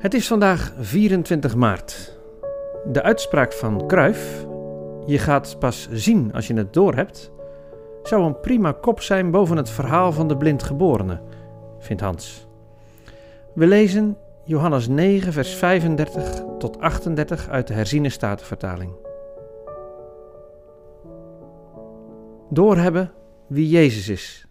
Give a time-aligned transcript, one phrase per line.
[0.00, 2.18] Het is vandaag 24 maart.
[2.86, 4.46] De uitspraak van Cruyff,
[5.06, 7.32] je gaat pas zien als je het doorhebt,
[8.02, 11.20] zou een prima kop zijn boven het verhaal van de blindgeborene,
[11.78, 12.46] vindt Hans.
[13.54, 18.92] We lezen Johannes 9, vers 35 tot 38 uit de herziene statenvertaling.
[22.50, 23.12] Doorhebben
[23.46, 24.46] wie Jezus is.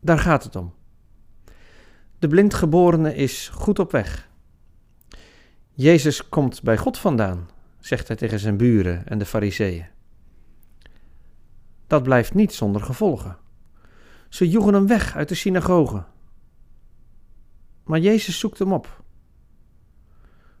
[0.00, 0.72] Daar gaat het om.
[2.18, 4.29] De blindgeborene is goed op weg.
[5.80, 7.48] Jezus komt bij God vandaan,
[7.78, 9.86] zegt hij tegen zijn buren en de fariseeën.
[11.86, 13.38] Dat blijft niet zonder gevolgen.
[14.28, 16.04] Ze joegen hem weg uit de synagoge.
[17.84, 19.02] Maar Jezus zoekt hem op.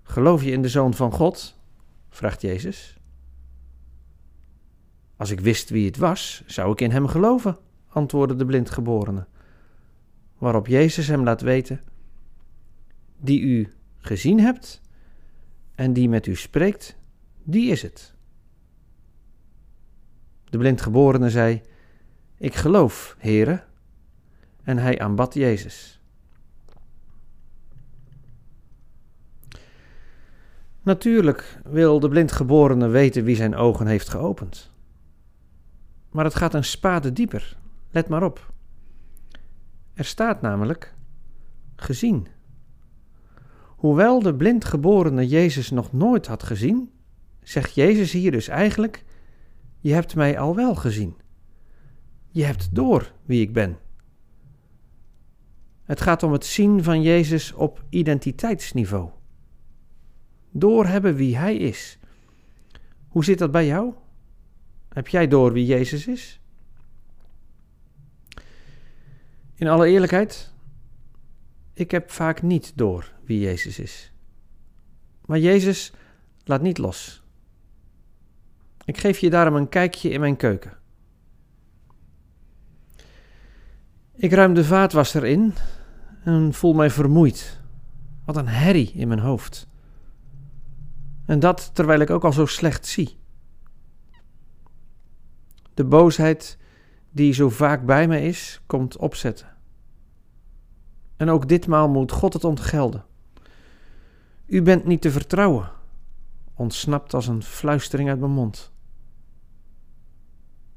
[0.02, 1.58] Geloof je in de Zoon van God?
[2.08, 2.98] vraagt Jezus.
[5.16, 7.58] Als ik wist wie het was, zou ik in hem geloven,
[7.88, 9.26] antwoordde de blindgeborene.
[10.38, 11.80] Waarop Jezus hem laat weten:
[13.16, 14.80] Die u gezien hebt
[15.80, 16.96] en die met u spreekt,
[17.42, 18.14] die is het.
[20.44, 21.62] De blindgeborene zei:
[22.36, 23.64] Ik geloof, Heere.
[24.62, 26.00] En hij aanbad Jezus.
[30.82, 34.70] Natuurlijk wil de blindgeborene weten wie zijn ogen heeft geopend.
[36.10, 37.56] Maar het gaat een spade dieper.
[37.90, 38.52] Let maar op.
[39.94, 40.94] Er staat namelijk
[41.76, 42.26] gezien.
[43.80, 46.90] Hoewel de blindgeborene Jezus nog nooit had gezien,
[47.42, 49.04] zegt Jezus hier dus eigenlijk:
[49.78, 51.14] Je hebt mij al wel gezien.
[52.28, 53.78] Je hebt door wie ik ben.
[55.84, 59.10] Het gaat om het zien van Jezus op identiteitsniveau.
[60.50, 61.98] Doorhebben wie Hij is.
[63.08, 63.92] Hoe zit dat bij jou?
[64.88, 66.40] Heb jij door wie Jezus is?
[69.54, 70.49] In alle eerlijkheid,
[71.80, 74.12] ik heb vaak niet door wie Jezus is.
[75.26, 75.92] Maar Jezus
[76.44, 77.22] laat niet los.
[78.84, 80.78] Ik geef je daarom een kijkje in mijn keuken.
[84.14, 85.54] Ik ruim de vaatwasser in
[86.24, 87.60] en voel mij vermoeid.
[88.24, 89.68] Wat een herrie in mijn hoofd.
[91.26, 93.18] En dat terwijl ik ook al zo slecht zie.
[95.74, 96.58] De boosheid
[97.10, 99.56] die zo vaak bij me is, komt opzetten.
[101.20, 103.04] En ook ditmaal moet God het ontgelden.
[104.46, 105.70] U bent niet te vertrouwen,
[106.54, 108.72] ontsnapt als een fluistering uit mijn mond.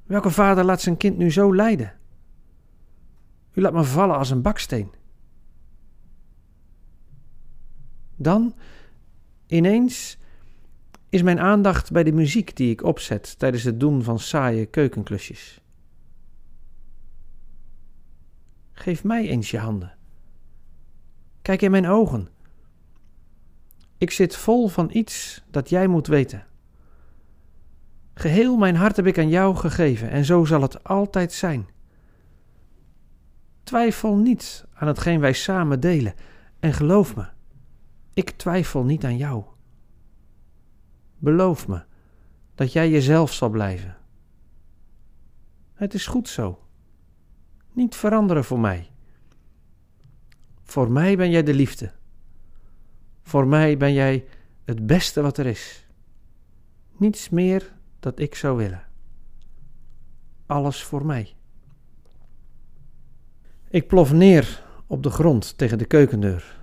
[0.03, 1.93] Welke vader laat zijn kind nu zo lijden?
[3.53, 4.91] U laat me vallen als een baksteen.
[8.15, 8.55] Dan,
[9.47, 10.17] ineens,
[11.09, 15.61] is mijn aandacht bij de muziek die ik opzet tijdens het doen van saaie keukenklusjes.
[18.71, 20.01] Geef mij eens je handen.
[21.43, 22.27] Kijk in mijn ogen.
[23.97, 26.45] Ik zit vol van iets dat jij moet weten.
[28.13, 31.67] Geheel mijn hart heb ik aan jou gegeven en zo zal het altijd zijn.
[33.63, 36.13] Twijfel niet aan hetgeen wij samen delen
[36.59, 37.27] en geloof me,
[38.13, 39.43] ik twijfel niet aan jou.
[41.17, 41.83] Beloof me
[42.55, 43.97] dat jij jezelf zal blijven.
[45.73, 46.59] Het is goed zo.
[47.73, 48.92] Niet veranderen voor mij.
[50.73, 51.91] Voor mij ben jij de liefde.
[53.23, 54.25] Voor mij ben jij
[54.65, 55.85] het beste wat er is.
[56.97, 58.83] Niets meer dat ik zou willen.
[60.45, 61.35] Alles voor mij.
[63.69, 66.59] Ik plof neer op de grond tegen de keukendeur.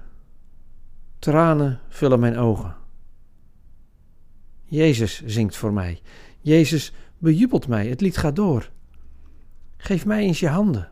[1.18, 2.76] Tranen vullen mijn ogen.
[4.64, 6.00] Jezus zingt voor mij.
[6.40, 7.88] Jezus bejubelt mij.
[7.88, 8.70] Het lied gaat door.
[9.76, 10.90] Geef mij eens je handen.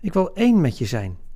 [0.00, 1.26] Ik wil één met je zijn.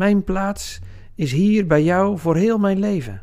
[0.00, 0.80] Mijn plaats
[1.14, 3.22] is hier bij jou voor heel mijn leven.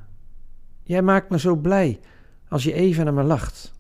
[0.84, 2.00] Jij maakt me zo blij
[2.48, 3.74] als je even naar me lacht.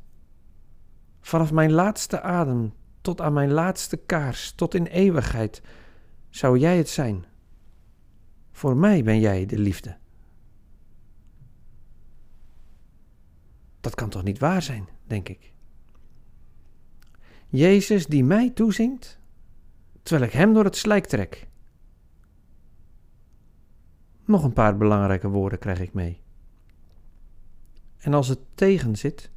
[1.22, 5.62] Vanaf mijn laatste adem tot aan mijn laatste kaars, tot in eeuwigheid,
[6.30, 7.26] zou jij het zijn.
[8.52, 9.98] Voor mij ben jij de liefde.
[13.82, 15.54] Dat kan toch niet waar zijn, denk ik.
[17.48, 19.20] Jezus die mij toezingt,
[20.04, 21.47] terwijl ik hem door het slijk trek.
[24.28, 26.22] Nog een paar belangrijke woorden krijg ik mee.
[27.98, 29.32] En als het tegen zit,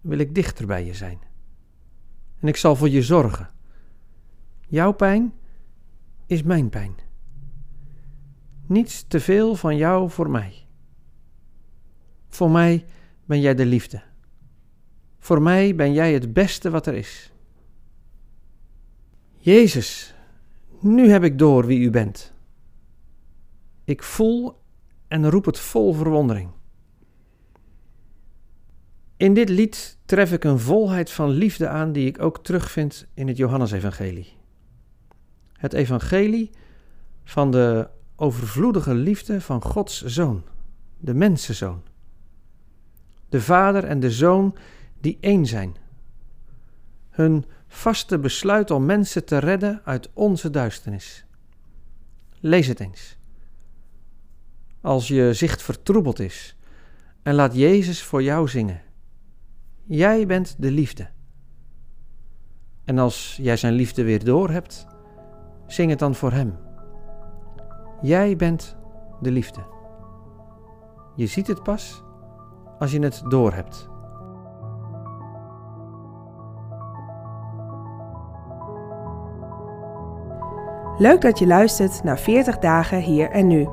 [0.00, 1.18] wil ik dichter bij je zijn.
[2.40, 3.50] En ik zal voor je zorgen.
[4.68, 5.32] Jouw pijn
[6.26, 6.94] is mijn pijn.
[8.66, 10.66] Niets te veel van jou voor mij.
[12.28, 12.84] Voor mij
[13.24, 14.02] ben jij de liefde.
[15.18, 17.32] Voor mij ben jij het beste wat er is.
[19.36, 20.14] Jezus,
[20.80, 22.34] nu heb ik door wie u bent.
[23.86, 24.62] Ik voel
[25.08, 26.50] en roep het vol verwondering.
[29.16, 33.28] In dit lied tref ik een volheid van liefde aan die ik ook terugvind in
[33.28, 34.36] het Johannesevangelie.
[35.52, 36.50] Het evangelie
[37.24, 40.42] van de overvloedige liefde van Gods zoon,
[40.98, 41.82] de mensenzoon.
[43.28, 44.56] De vader en de zoon
[45.00, 45.76] die één zijn.
[47.10, 51.24] Hun vaste besluit om mensen te redden uit onze duisternis.
[52.40, 53.15] Lees het eens.
[54.86, 56.56] Als je zicht vertroebeld is
[57.22, 58.82] en laat Jezus voor jou zingen.
[59.84, 61.08] Jij bent de liefde.
[62.84, 64.86] En als jij zijn liefde weer door hebt,
[65.66, 66.58] zing het dan voor Hem.
[68.02, 68.76] Jij bent
[69.20, 69.60] de liefde.
[71.16, 72.02] Je ziet het pas
[72.78, 73.88] als je het door hebt.
[80.98, 83.68] Leuk dat je luistert naar 40 dagen hier en nu.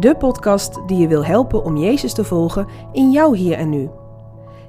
[0.00, 3.90] De podcast die je wil helpen om Jezus te volgen in jouw hier en nu.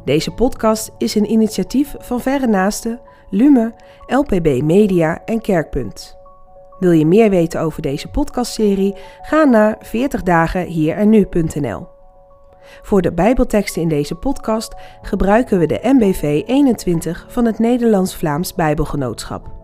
[0.06, 3.74] Deze podcast is een initiatief van Verre Naasten, Lume,
[4.06, 6.18] LPB Media en Kerkpunt.
[6.80, 8.96] Wil je meer weten over deze podcastserie?
[9.22, 10.74] Ga naar 40 dagen.
[12.82, 19.57] Voor de Bijbelteksten in deze podcast gebruiken we de MBV 21 van het Nederlands-Vlaams Bijbelgenootschap.